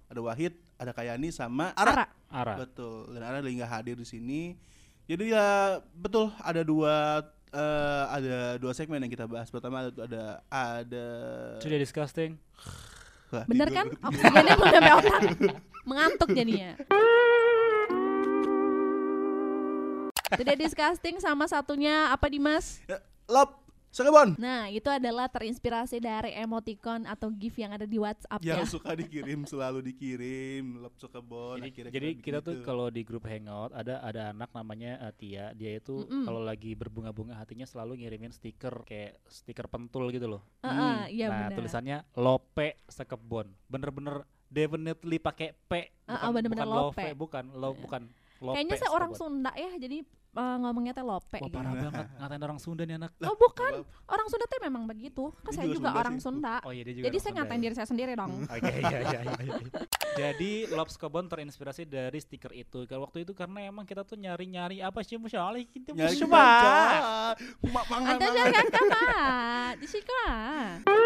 [0.09, 2.07] ada Wahid ada Kayani sama Ara, Ara.
[2.31, 2.55] Ara.
[2.61, 4.43] betul dan Ara lagi nggak hadir di sini
[5.05, 5.49] jadi ya
[5.95, 11.07] betul ada dua eh, ada dua segmen yang kita bahas pertama ada ada, ada
[11.61, 12.37] Today Disgusting.
[13.33, 13.79] Wah, Bener tidur.
[13.83, 13.87] kan?
[14.15, 15.21] Oksigennya mau sampai otak.
[15.83, 16.71] Mengantuk jadinya.
[20.35, 22.83] Tidak disgusting sama satunya apa Dimas?
[22.87, 23.64] Ya, Lop
[23.95, 28.59] Sekebon Nah itu adalah terinspirasi dari emoticon atau gif yang ada di WhatsApp ya.
[28.59, 33.23] yang suka dikirim selalu dikirim Lop Sekebon Jadi, akhirnya jadi kita tuh kalau di grup
[33.25, 35.55] hangout ada ada anak namanya eh, Tia.
[35.55, 36.27] Dia itu Mm-mm.
[36.27, 40.43] kalau lagi berbunga-bunga hatinya selalu ngirimin stiker kayak stiker pentul gitu loh.
[40.61, 41.57] Heeh, Iya nah benar.
[41.57, 43.47] tulisannya Lope Sekebon.
[43.65, 45.73] Bener-bener definitely pakai P.
[46.05, 47.07] Ah, bukan- bener-bener bukan Lope.
[47.15, 47.79] bukan lo Iya.
[47.81, 48.03] bukan
[48.37, 48.55] Lope.
[48.57, 49.11] Kayaknya saya orang.
[49.15, 50.03] Sunda ya, jadi
[50.35, 51.39] eh, ngomongnya teh lope.
[51.39, 51.55] Wah gitu.
[51.55, 53.11] parah banget ngatain orang Sunda nih anak.
[53.23, 53.73] Oh bukan,
[54.07, 55.31] orang Sunda teh memang begitu.
[55.41, 56.25] Kan Dia saya juga juga Sunda orang sih.
[56.25, 56.55] Sunda.
[56.63, 57.65] Oh iya dia juga Jadi saya ngatain ya.
[57.65, 58.33] diri saya sendiri dong.
[58.55, 59.55] Oke, iya, iya, iya, iya.
[60.15, 62.87] Jadi Lobs Kebon terinspirasi dari stiker itu.
[62.87, 66.31] Kalau waktu itu karena emang kita tuh nyari-nyari apa sih musyali kita nyari musyala.
[66.31, 66.75] baca
[67.67, 68.37] Ma- mangan, Anda mangan.
[68.51, 69.05] jangan kama
[69.79, 71.04] di sekolah.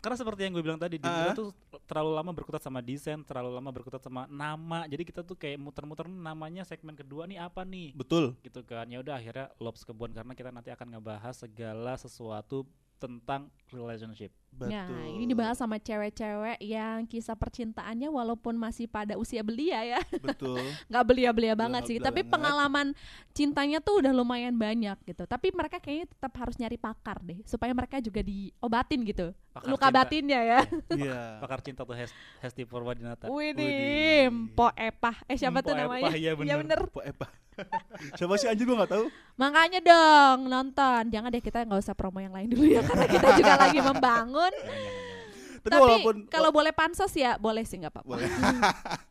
[0.00, 1.52] Karena seperti yang gue bilang tadi, di kita tuh
[1.84, 4.88] terlalu lama berkutat sama desain, terlalu lama berkutat sama nama.
[4.88, 7.92] Jadi kita tuh kayak muter-muter namanya segmen kedua nih apa nih?
[7.92, 8.88] betul Gitu kan.
[8.88, 12.64] Ya udah akhirnya Lobs Kebon karena kita nanti akan ngebahas segala sesuatu
[12.96, 14.32] tentang relationship.
[14.52, 20.00] Betul Nah, ini dibahas sama cewek-cewek yang kisah percintaannya walaupun masih pada usia belia ya.
[20.18, 20.60] betul
[20.90, 22.30] nggak belia-belia banget sih, tapi banget.
[22.30, 22.86] pengalaman
[23.30, 25.24] cintanya tuh udah lumayan banyak gitu.
[25.24, 29.32] Tapi mereka kayaknya tetap harus nyari pakar deh supaya mereka juga diobatin gitu.
[29.50, 29.98] Pakar Luka cinta.
[29.98, 30.60] batinnya ya.
[30.90, 33.26] iya Pakar cinta tuh Hes- Hesti Purwadinata.
[33.26, 34.28] Wih.
[34.52, 35.16] Po Epah.
[35.24, 36.06] Eh siapa tuh namanya?
[36.06, 36.58] Epah, iya Iya bener.
[36.60, 36.80] bener.
[36.88, 37.26] Po Epa
[38.16, 39.04] siapa sih anjir gua nggak tahu
[39.36, 41.02] Makanya dong nonton.
[41.08, 44.39] Jangan deh kita nggak usah promo yang lain dulu ya karena kita juga lagi membangun.
[44.48, 48.08] Tapi, Tapi walaupun kalau boleh pansos ya boleh sih nggak apa-apa.
[48.08, 48.28] boleh.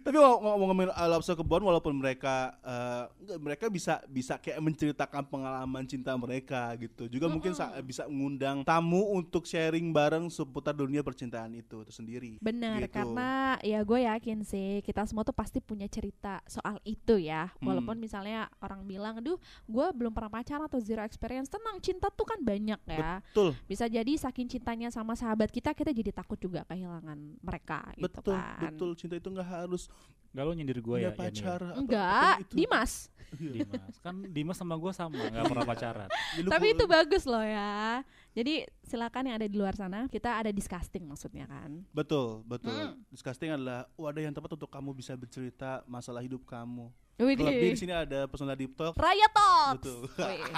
[0.00, 5.84] tapi ngomong- ngomongin Lobster Kebon walaupun mereka eh, nggak, mereka bisa bisa kayak menceritakan pengalaman
[5.84, 11.52] cinta mereka gitu juga mungkin sa- bisa mengundang tamu untuk sharing bareng seputar dunia percintaan
[11.54, 12.94] itu itu sendiri Benar, Gitu.
[12.94, 17.50] karena ya gue yakin sih kita semua tuh pasti punya cerita soal itu ya.
[17.54, 17.68] Hmm.
[17.68, 22.24] Walaupun misalnya orang bilang, aduh gue belum pernah pacaran atau zero experience, tenang cinta tuh
[22.24, 23.20] kan banyak ya.
[23.20, 28.06] betul Bisa jadi saking cintanya sama sahabat kita, kita jadi takut juga kehilangan mereka gitu
[28.08, 28.60] betul kan.
[28.64, 29.90] betul cinta itu nggak harus
[30.28, 31.10] Gak lo nyindir gue ya, ya?
[31.10, 32.54] pacar apa- Enggak, apa itu.
[32.54, 32.92] Dimas.
[33.30, 33.52] Iya.
[33.60, 38.00] Dimas kan Dimas sama gue sama nggak pernah pacaran Ya, Tapi itu bagus loh ya.
[38.32, 41.84] Jadi silakan yang ada di luar sana, kita ada disgusting maksudnya kan.
[41.90, 42.96] betul betul Hmm.
[43.06, 46.88] disgusting adalah wadah yang tepat untuk kamu bisa bercerita masalah hidup kamu
[47.18, 47.50] Widih.
[47.50, 48.94] Terlebih di sini ada personal deep talk.
[48.94, 49.82] Raya Talks.
[49.82, 50.00] Betul.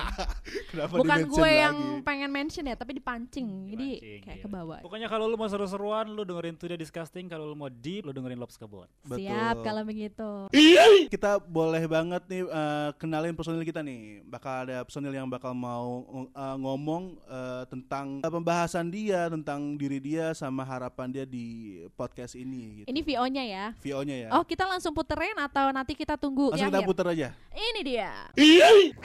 [0.77, 2.05] Kenapa Bukan gue yang lagi?
[2.05, 3.73] pengen mention ya, tapi dipancing.
[3.73, 4.44] Jadi Dipancing, kayak iya.
[4.44, 4.79] ke bawah.
[4.85, 7.33] Pokoknya kalau lu mau seru-seruan, lu dengerin Today Disgusting.
[7.33, 8.85] Kalau lu mau deep, lu dengerin Lobs Kebon.
[9.09, 9.64] Siap Betul.
[9.64, 10.31] kalau begitu.
[11.09, 14.20] kita boleh banget nih eh, kenalin personil kita nih.
[14.29, 20.37] Bakal ada personil yang bakal mau eh, ngomong eh, tentang pembahasan dia, tentang diri dia
[20.37, 22.87] sama harapan dia di podcast ini gitu.
[22.92, 23.66] Ini VO-nya ya.
[23.81, 24.31] VO-nya ya.
[24.37, 26.90] Oh, kita langsung puterin atau nanti kita tunggu Langsung kita akhir?
[26.90, 27.28] puter aja.
[27.50, 28.10] Ini dia.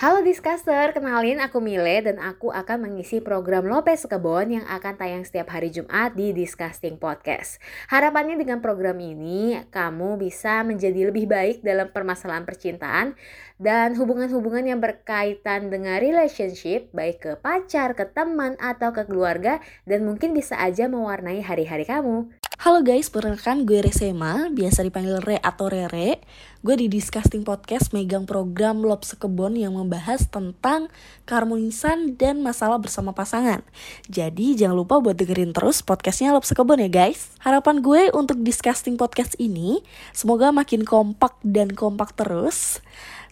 [0.01, 5.21] Halo Discuster, kenalin aku Mile dan aku akan mengisi program Lopez Kebon yang akan tayang
[5.21, 7.61] setiap hari Jumat di Disgusting Podcast.
[7.89, 13.13] Harapannya dengan program ini, kamu bisa menjadi lebih baik dalam permasalahan percintaan
[13.61, 20.03] dan hubungan-hubungan yang berkaitan dengan relationship, baik ke pacar, ke teman, atau ke keluarga, dan
[20.03, 22.27] mungkin bisa aja mewarnai hari-hari kamu.
[22.55, 26.23] Halo guys, perkenalkan gue Resema, biasa dipanggil Re atau Rere.
[26.65, 30.89] Gue di Disgusting Podcast megang program Lob Sekebon yang membahas tentang
[31.29, 33.61] keharmonisan dan masalah bersama pasangan.
[34.09, 37.29] Jadi jangan lupa buat dengerin terus podcastnya Lob Sekebon ya guys.
[37.45, 42.81] Harapan gue untuk Disgusting Podcast ini, semoga makin kompak dan kompak terus.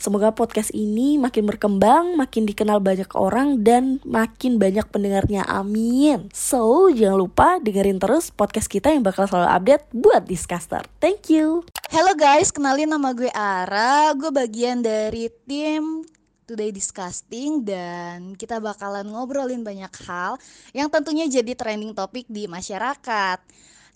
[0.03, 5.47] Semoga podcast ini makin berkembang, makin dikenal banyak orang, dan makin banyak pendengarnya.
[5.47, 6.27] Amin.
[6.35, 10.83] So, jangan lupa dengerin terus podcast kita yang bakal selalu update buat Discaster.
[10.99, 11.63] Thank you.
[11.87, 14.11] Halo guys, kenalin nama gue Ara.
[14.19, 16.03] Gue bagian dari tim
[16.43, 20.35] Today Disgusting dan kita bakalan ngobrolin banyak hal
[20.75, 23.39] yang tentunya jadi trending topik di masyarakat.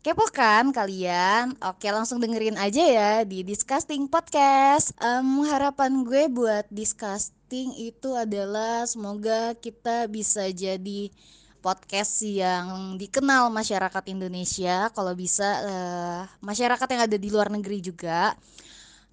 [0.07, 1.51] Kepo kan kalian?
[1.59, 4.95] Oke langsung dengerin aja ya di Disgusting Podcast.
[5.03, 11.11] Em, harapan gue buat Disgusting itu adalah semoga kita bisa jadi
[11.59, 18.31] podcast yang dikenal masyarakat Indonesia kalau bisa eh, masyarakat yang ada di luar negeri juga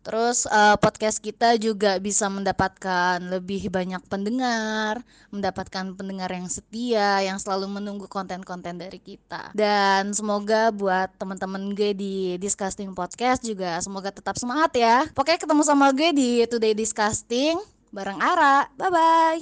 [0.04, 5.00] terus eh, podcast kita juga bisa mendapatkan lebih banyak pendengar
[5.32, 9.50] mendapatkan pendengar yang setia yang selalu menunggu konten-konten dari kita.
[9.56, 15.08] Dan semoga buat teman-teman gue di Disgusting Podcast juga semoga tetap semangat ya.
[15.16, 17.58] Pokoknya ketemu sama gue di Today Disgusting
[17.94, 18.68] bareng Ara.
[18.76, 19.38] Bye bye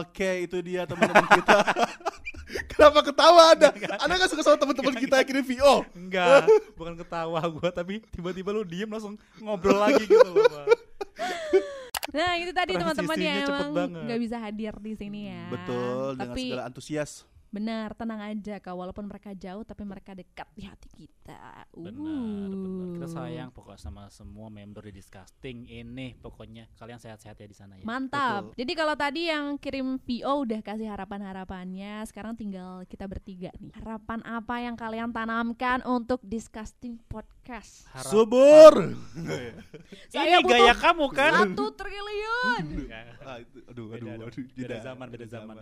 [0.00, 1.58] Oke, itu dia teman-teman kita.
[2.46, 3.74] Kenapa ketawa Anda?
[3.98, 5.74] Anda gak suka sama teman-teman kita yang kirim VO?
[5.98, 6.46] Enggak,
[6.78, 10.66] bukan ketawa gua tapi tiba-tiba lu diem langsung ngobrol lagi gitu loh, Pak.
[12.14, 14.02] Nah, itu tadi teman-teman yang emang banget.
[14.06, 15.44] nggak bisa hadir di sini ya.
[15.50, 17.26] Betul, dengan Tapi segala antusias.
[17.50, 18.74] Benar, tenang aja kak.
[18.74, 21.66] Walaupun mereka jauh, tapi mereka dekat di hati kita.
[21.74, 22.86] Benar, benar.
[22.96, 23.12] Kita Uh.
[23.12, 26.16] sayang pokoknya sama semua member di Disgusting ini.
[26.18, 27.84] Pokoknya kalian sehat-sehat ya di sana ya.
[27.84, 28.56] Mantap.
[28.56, 33.72] Jadi kalau tadi yang kirim VO udah kasih harapan-harapannya, sekarang tinggal kita bertiga nih.
[33.76, 37.35] Harapan apa yang kalian tanamkan untuk Disgusting Podcast?
[37.94, 38.74] Harap- Subur.
[40.10, 41.32] Saya Ini gaya kamu kan?
[41.54, 42.64] Satu triliun.
[43.22, 45.54] Ah, itu- aduh, Beda aduh, aduh, Beda zaman, beda zaman.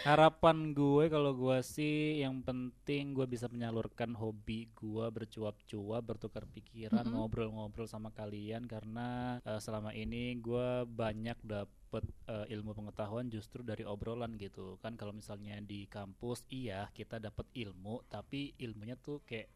[0.00, 7.04] Harapan gue kalau gue sih yang penting gue bisa menyalurkan hobi gue bercuap-cuap, bertukar pikiran,
[7.04, 8.64] ngobrol-ngobrol sama kalian.
[8.64, 14.76] Karena eh, selama ini gue banyak dapet eh, ilmu pengetahuan justru dari obrolan gitu.
[14.80, 19.46] Kan kalau misalnya di kampus iya kita dapat ilmu tapi ilmunya tuh kayak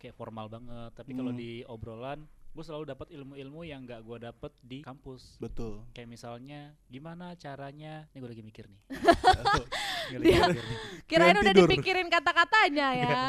[0.00, 1.38] kayak formal banget tapi kalau Hmm.
[1.38, 5.86] di obrolan gue selalu dapat ilmu-ilmu yang gak gue dapet di kampus Betul.
[5.92, 8.80] kayak misalnya gimana caranya ini gue lagi mikir nih
[10.10, 10.78] Gue lagi Dia- mikir nih.
[11.06, 13.22] Kirain udah dipikirin kata-katanya ya.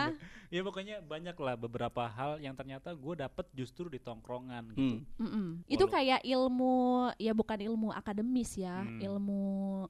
[0.51, 4.99] Ya pokoknya banyak lah beberapa hal yang ternyata gue dapet justru di tongkrongan gitu Hmm.
[5.17, 5.47] Mm-mm.
[5.65, 6.75] Itu Walau- kayak ilmu
[7.15, 8.99] ya bukan ilmu akademis ya, Hmm.
[8.99, 9.41] ilmu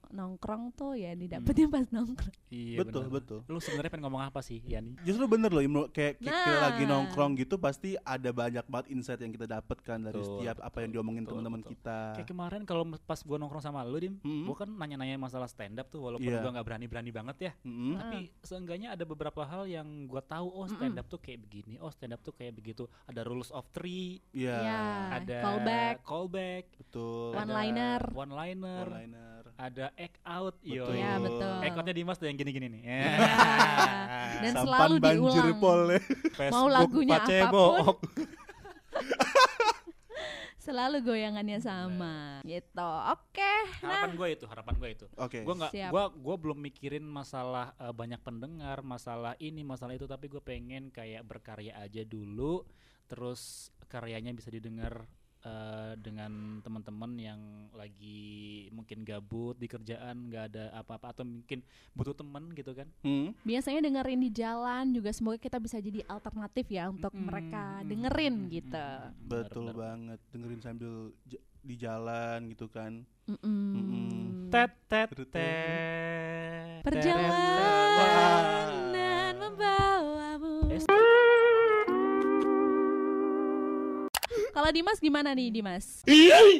[0.08, 2.34] nongkrong tuh ya didapetnya pas nongkrong.
[2.48, 3.14] iya Betul, bener.
[3.18, 3.38] betul.
[3.44, 6.60] lu sebenarnya pengen ngomong apa sih Yani Justru bener loh, kayak kayak kita Nah.
[6.62, 10.78] lagi nongkrong gitu pasti ada banyak banget insight yang kita dapatkan dari Betul, setiap apa
[10.78, 12.14] yang diomongin teman-teman kita.
[12.14, 14.44] kayak kemarin kalau pas gue nongkrong sama lu dim Mm-mm.
[14.44, 16.38] gue kan nanya-nanya masalah stand up tuh walaupun Iya.
[16.38, 17.96] gue nggak berani-berani banget ya Mm-mm.
[17.96, 21.88] tapi seenggaknya ada beberapa hal yang gue tahu oh stand up tuh kayak begini oh
[21.88, 24.56] stand up tuh kayak begitu ada rules of three Iya.
[24.58, 24.82] Ya,
[25.14, 27.32] ada callback, callback Betul.
[27.32, 28.00] One ada liner.
[28.12, 29.42] one liner One-liner.
[29.54, 30.94] ada act out yo Betul.
[30.94, 31.54] Iya, betul.
[31.58, 33.00] act outnya Dimas tuh yang gini-gini nih Ya.
[34.42, 35.58] Dan Sampan selalu banjir diulang.
[35.58, 35.80] pol.
[36.32, 37.64] Facebook lagunya Pacebo.
[37.64, 37.96] apa pun.
[40.62, 42.90] Selalu goyangannya sama gitu.
[43.10, 43.52] Oke.
[43.82, 45.42] Nah, harapan gue itu harapan gue itu Oke.
[45.42, 45.90] gue nggak Siap.
[45.90, 50.94] gue gue belum mikirin masalah eh, banyak pendengar masalah ini masalah itu tapi gue pengen
[50.94, 52.62] kayak berkarya aja dulu
[53.10, 55.04] terus karyanya bisa didengar
[55.42, 57.40] eh, dengan teman-teman yang
[57.72, 58.22] lagi
[58.70, 61.60] mungkin gabut di kerjaan nggak ada apa-apa atau mungkin
[61.92, 63.34] butuh teman gitu kan Hmm.
[63.42, 67.88] Biasanya dengerin di jalan juga semoga kita bisa jadi alternatif ya untuk Mm-mm, mereka mm-mm,
[67.90, 68.86] dengerin mm-mm, gitu.
[68.86, 69.26] mm-mm.
[69.26, 69.74] Betul Benar-benar.
[69.74, 70.92] banget dengerin sambil
[71.62, 72.92] di jalan gitu kan.
[73.26, 74.50] Mm-mm.
[74.50, 77.30] tet tet Tet, tet Perjalanan
[79.38, 79.81] membawamu.
[84.52, 86.04] Kalau Dimas gimana nih Dimas?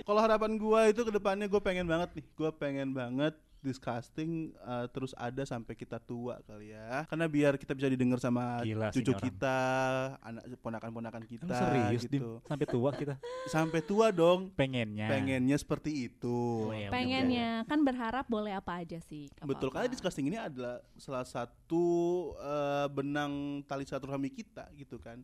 [0.09, 4.91] Kalau harapan gua itu ke depannya gue pengen banget nih, gue pengen banget disgusting uh,
[4.91, 7.07] terus ada sampai kita tua kali ya.
[7.07, 9.23] Karena biar kita bisa didengar sama Gila cucu orang.
[9.23, 9.59] kita,
[10.19, 12.19] anak ponakan-ponakan kita Emang serius Dim?
[12.19, 12.31] gitu.
[12.45, 13.15] sampai tua kita
[13.47, 14.51] Sampai tua dong.
[14.53, 16.69] pengennya Pengennya seperti itu.
[16.69, 19.31] Oh, ya, Pengennya kan berharap boleh apa aja sih.
[19.31, 19.87] nggak Betul, apa-apa.
[19.87, 21.85] karena disgusting ini adalah salah satu
[22.37, 25.23] uh, benang tali silaturahmi kita gitu kan.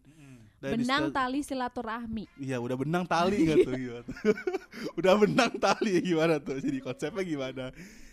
[0.63, 2.31] Dan benang tali silaturahmi.
[2.39, 3.71] Iya udah benang tali gitu
[4.99, 7.65] udah benang tali gimana tuh jadi konsepnya gimana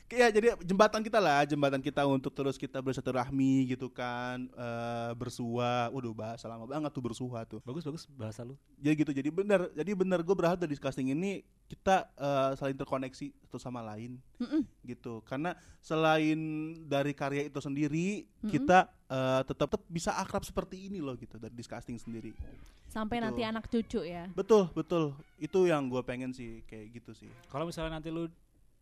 [0.05, 5.89] Kayak jadi jembatan kita lah jembatan kita untuk terus kita bersilaturahmi gitu kan eh bersua
[5.89, 9.65] waduh bahasa lama banget tuh bersua tuh bagus bagus bahasa lu jadi gitu jadi benar
[9.73, 14.61] jadi benar gue berharap dari casting ini kita eh, saling terkoneksi satu sama lain Mm-mm.
[14.85, 16.37] gitu karena selain
[16.85, 18.51] dari karya itu sendiri Mm-mm.
[18.53, 22.37] kita eh, tetap tetap bisa akrab seperti ini loh gitu dari disgusting sendiri
[22.85, 23.27] Sampai Betul.
[23.27, 24.23] nanti anak cucu ya.
[24.31, 25.11] Betul, betul.
[25.35, 27.27] Itu yang gue pengen sih kayak gitu sih.
[27.51, 28.31] kalau misalnya nanti lu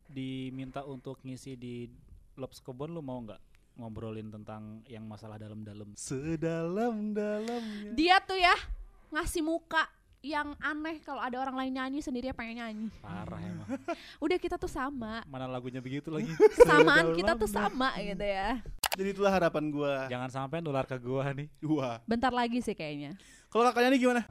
[0.07, 1.87] diminta untuk ngisi di
[2.35, 3.39] Lobs Kebon lu mau nggak
[3.73, 7.91] ngobrolin tentang yang masalah dalam-dalam Sedalam-dalamnya.
[7.97, 8.53] Dia tuh ya
[9.09, 9.85] ngasih muka
[10.23, 12.87] yang aneh kalau ada orang lain nyanyi sendiri pengen nyanyi.
[13.03, 13.67] parah emang
[14.23, 15.19] Udah kita tuh sama.
[15.27, 18.63] mana lagunya begitu lagi Kesamaan kita tuh sama gitu ya.
[18.93, 19.93] Jadi itulah harapan gue.
[20.07, 21.99] jangan sampai nular ke gua nih Wah.
[22.07, 23.17] Bentar lagi sih kayaknya.
[23.53, 24.21] Kalau kakaknya nih gimana?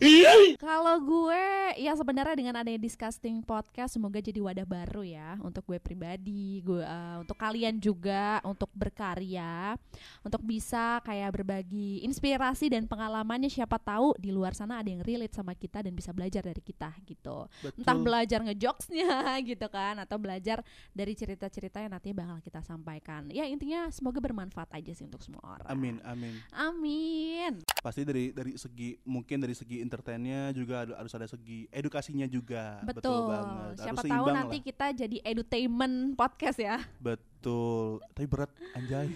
[0.59, 1.47] Kalau gue
[1.79, 6.83] ya sebenarnya dengan adanya disgusting podcast semoga jadi wadah baru ya untuk gue pribadi, gue
[6.83, 9.79] eh, untuk kalian juga untuk berkarya,
[10.27, 15.39] untuk bisa kayak berbagi inspirasi dan pengalamannya siapa tahu di luar sana ada yang relate
[15.39, 17.47] sama kita dan bisa belajar dari kita gitu.
[17.79, 18.03] Entah Betul.
[18.03, 19.13] belajar ngejokesnya
[19.55, 23.31] gitu kan atau belajar dari cerita-cerita yang nantinya bakal kita sampaikan.
[23.31, 25.69] Ya intinya semoga bermanfaat aja sih untuk semua orang.
[25.71, 26.35] Amin, amin.
[26.51, 27.42] Amin.
[27.83, 32.79] Pasti dari dari segi mungkin dari segi entertainnya juga harus ada segi edukasinya juga.
[32.85, 33.27] Betul.
[33.27, 33.75] banget.
[33.83, 34.65] Siapa harus tahu nanti lah.
[34.65, 36.77] kita jadi edutainment podcast ya.
[37.03, 37.99] Betul.
[38.15, 39.11] Tapi berat anjay.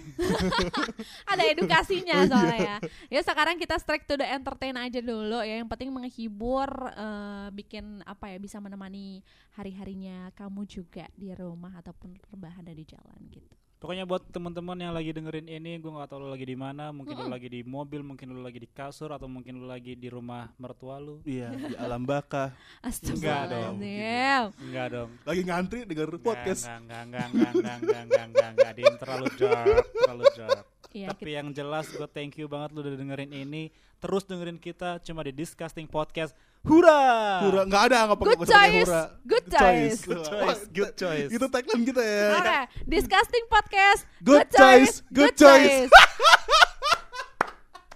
[1.31, 2.31] Ada edukasinya Oh, iya.
[2.31, 2.77] soalnya ya.
[3.11, 5.61] Ya sekarang kita strike to the entertain aja dulu ya.
[5.63, 9.23] Yang penting menghibur, eh, bikin apa ya bisa menemani
[9.55, 13.55] hari-harinya kamu juga di rumah ataupun rebahan dari jalan gitu.
[13.87, 16.91] Pokoknya buat teman-teman yang lagi dengerin ini, gue nggak tahu lu lagi di mana.
[16.91, 20.11] Mungkin lu lagi di mobil, mungkin lu lagi di kasur, atau mungkin lu lagi di
[20.11, 21.23] rumah mertua lu.
[21.23, 22.51] Iya, di alam baka.
[22.83, 24.59] Astagfirullahaladzim.
[24.59, 25.11] Enggak dong.
[25.23, 26.67] Lagi ngantri denger podcast.
[26.67, 30.67] Enggak, enggak, enggak, enggak, enggak, enggak, enggak, enggak, enggak, Dim, terlalu dark, terlalu dark.
[30.93, 33.69] Iya, Tapi yang jelas gue thank you banget lu udah dengerin ini.
[33.97, 36.37] Terus dengerin kita cuma di Disgusting Podcast.
[36.67, 37.47] Hura!
[37.47, 38.89] Hura, nggak ada nggak pakai Good choice.
[38.91, 39.03] hura.
[39.23, 39.99] Good choice.
[40.03, 41.31] Good choice, good choice.
[41.31, 42.27] Itu tagline kita ya.
[42.37, 42.59] Oke,
[42.91, 44.03] disgusting podcast.
[44.19, 45.87] Good choice, good choice.